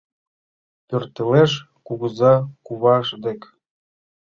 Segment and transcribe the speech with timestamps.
[0.87, 1.51] Пӧртылеш
[1.85, 2.33] кугыза
[2.65, 3.41] куваж дек